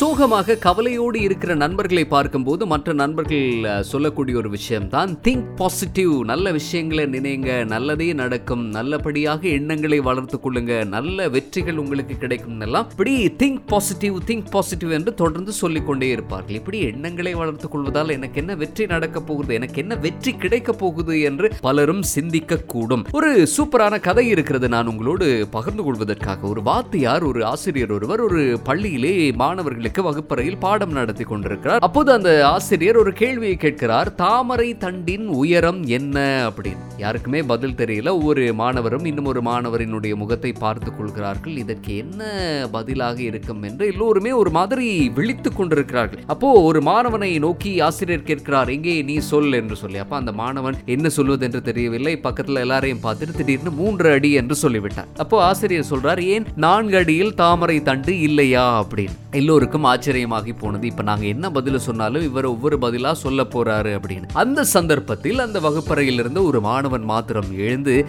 [0.00, 7.04] சோகமாக கவலையோடு இருக்கிற நண்பர்களை பார்க்கும்போது மற்ற நண்பர்கள் சொல்லக்கூடிய ஒரு விஷயம் தான் திங்க் பாசிட்டிவ் நல்ல விஷயங்களை
[7.14, 7.66] நினைங்க.
[7.66, 8.62] நல்லதே நடக்கும்.
[8.76, 10.74] நல்லபடியாக எண்ணங்களை வளர்த்து கொள்ளுங்க.
[10.94, 16.54] நல்ல வெற்றிகள் உங்களுக்கு கிடைக்கும் எல்லாம் இப்படி திங்க் பாசிட்டிவ் திங்க் பாசிட்டிவ் என்று தொடர்ந்து சொல்லிக்கொண்டே இருப்பார்கள்.
[16.54, 19.54] இப்படி எண்ணங்களை வளர்த்து கொள்வதால் எனக்கு என்ன வெற்றி நடக்க போகுது?
[19.54, 23.04] எனக்கு என்ன வெற்றி கிடைக்க போகுது என்று பலரும் சிந்திக்க கூடும்.
[23.12, 26.48] ஒரு சூப்பரான கதை இருக்கிறது நான் உங்களோடு பகிர்ந்து கொள்வதற்காக.
[26.48, 29.14] ஒரு வாத்தியார் ஒரு ஆசிரியர் ஒருவர் ஒரு பள்ளியிலே
[29.44, 31.78] மாணவர்களுக்கு வகுப்பறையில் பாடம் நடத்தி கொண்டிருக்கிறார்.
[31.78, 36.48] அப்போது அந்த ஆசிரியர் ஒரு கேள்வியை கேட்கிறார் தாமரை தண்டின் உயரம் என்ன?
[36.48, 36.78] அப்படின்னு.
[36.98, 38.08] யாருக்குமே பதில் தெரியல.
[38.08, 41.56] ஒவ்வொரு மாணவரும் இன்னும் ஒரு மாணவரினுடைய முகத்தை பார்த்து கொள்கிறார்கள்.
[41.56, 42.24] இதற்கு என்ன
[42.72, 43.62] பதிலாக இருக்கும்?
[43.62, 46.22] என்று எல்லோருமே ஒரு மாதிரி விழித்துக் கொண்டிருக்கிறார்கள்.
[46.26, 49.52] அப்போ ஒரு மாணவனை நோக்கி ஆசிரியர் கேட்கிறார் எங்கே நீ சொல்?
[49.52, 49.98] என்று சொல்லி.
[49.98, 52.18] அப்ப அந்த மாணவன் என்ன சொல்வது என்று தெரியவில்லை.
[52.18, 55.08] பக்கத்தில் எல்லாரையும் பார்த்துட்டு திடீர்னு மூன்று அடி என்று சொல்லிவிட்டார்.
[55.16, 58.84] அப்போ ஆசிரியர் சொல்றார் ஏன் நான்கு அடியில் தாமரை தண்டு இல்லையா?
[58.84, 59.19] அப்படின்னு.
[59.32, 60.86] எல்லோருக்கும் ஆச்சரியமாகி போனது.
[60.86, 64.28] இப்போ நாங்கள் என்ன பதில் சொன்னாலும் இவர் ஒவ்வொரு பதிலாக சொல்ல போறாரு அப்படின்னு.
[64.32, 68.06] அந்த சந்தர்ப்பத்தில் அந்த வகுப்பறையில் இருந்து ஒரு மாணவன் மாத்திரம் எழுந்து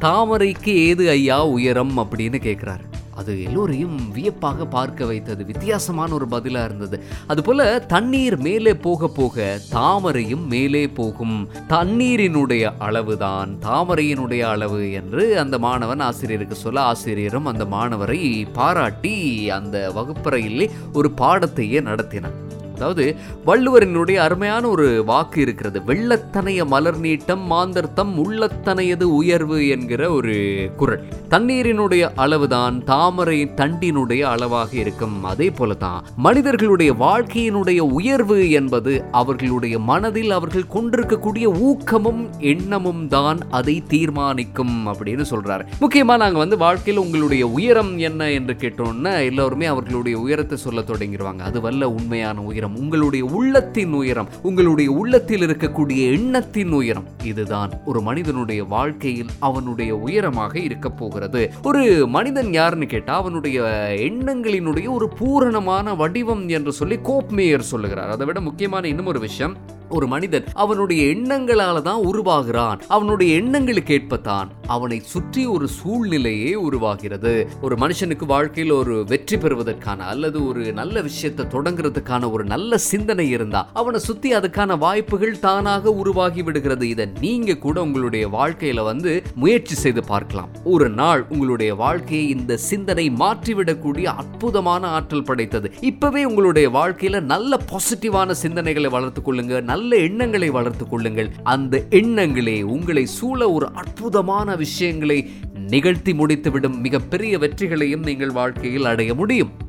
[0.00, 1.98] தாமரைக்கு ஏது ஐயா உயரம்?
[1.98, 5.44] அப்படின்னு கேட்குறாரு அது எல்லோரையும் வியப்பாக பார்க்க வைத்தது.
[5.44, 7.02] வித்தியாசமான ஒரு பதிலாக இருந்தது.
[7.26, 11.48] அதுபோல தண்ணீர் மேலே போக போக தாமரையும் மேலே போகும்.
[11.68, 20.70] தண்ணீரினுடைய அளவுதான் தாமரையினுடைய அளவு என்று அந்த மாணவன் ஆசிரியருக்கு சொல்ல ஆசிரியரும் அந்த மாணவரை பாராட்டி அந்த வகுப்பறையிலே
[20.92, 25.80] ஒரு பாடத்தையே நடத்தினார் அதாவது வள்ளுவரினுடைய அருமையான ஒரு வாக்கு இருக்கிறது.
[25.86, 30.34] வெள்ளத்தனைய மலர் நீட்டம் மாந்தர்த்தம் உள்ளத்தனையது உயர்வு என்கிற ஒரு
[30.76, 31.04] குரல்.
[31.30, 35.24] தண்ணீரினுடைய அளவுதான் தாமரை தண்டினுடைய அளவாக இருக்கும்.
[35.24, 44.88] அதே போலதான் மனிதர்களுடைய வாழ்க்கையினுடைய உயர்வு என்பது அவர்களுடைய மனதில் அவர்கள் கொண்டிருக்கக்கூடிய ஊக்கமும் எண்ணமும் தான் அதை தீர்மானிக்கும்
[44.88, 45.64] அப்படின்னு சொல்றாரு.
[45.80, 51.60] முக்கியமா நாங்க வந்து வாழ்க்கையில் உங்களுடைய உயரம் என்ன என்று கேட்டோம்னா எல்லோருமே அவர்களுடைய உயரத்தை சொல்ல தொடங்கிடுவாங்க அது
[51.60, 57.04] வல்ல உண்மையான உயரம் உங்களுடைய உள்ளத்தின் உயரம் உங்களுடைய உள்ளத்தில் இருக்கக்கூடிய எண்ணத்தின் உயரம்.
[57.24, 61.52] இதுதான் ஒரு மனிதனுடைய வாழ்க்கையில் அவனுடைய உயரமாக இருக்க போகிறது.
[61.62, 63.62] ஒரு மனிதன் யாருன்னு கேட்டால் அவனுடைய
[63.96, 68.10] எண்ணங்களினுடைய ஒரு பூரணமான வடிவம் என்று சொல்லி கோப்மேயர் சொல்லுகிறார்.
[68.10, 69.56] அதை விட முக்கியமான இன்னும் ஒரு விஷயம்
[69.88, 72.80] ஒரு மனிதன் அவனுடைய எண்ணங்களால தான் உருவாகிறான்.
[72.88, 77.48] அவனுடைய எண்ணங்களுக்கு ஏற்பத்தான் அவனை சுற்றி ஒரு சூழ்நிலையே உருவாகிறது.
[77.60, 83.60] ஒரு மனுஷனுக்கு வாழ்க்கையில் ஒரு வெற்றி பெறுவதற்கான அல்லது ஒரு நல்ல விஷயத்தை தொடங்குறதுக்கான ஒரு நல்ல சிந்தனை இருந்தா
[83.72, 86.88] அவனை சுத்தி அதுக்கான வாய்ப்புகள் தானாக உருவாகி விடுகிறது.
[86.88, 90.50] இதை நீங்க கூட உங்களுடைய வாழ்க்கையில வந்து முயற்சி செய்து பார்க்கலாம்.
[90.64, 95.70] ஒரு நாள் உங்களுடைய வாழ்க்கையை இந்த சிந்தனை மாற்றிவிடக்கூடிய அற்புதமான ஆற்றல் படைத்தது.
[95.80, 99.62] இப்பவே உங்களுடைய வாழ்க்கையில நல்ல பாசிட்டிவான சிந்தனைகளை வளர்த்துக் கொள்ளுங்க.
[99.62, 101.30] நல்ல எண்ணங்களை வளர்த்து கொள்ளுங்கள்.
[101.42, 109.63] அந்த எண்ணங்களே உங்களை சூழ ஒரு அற்புதமான விஷயங்களை நிகழ்த்தி முடித்துவிடும் மிகப்பெரிய வெற்றிகளையும் நீங்கள் வாழ்க்கையில் அடைய முடியும்.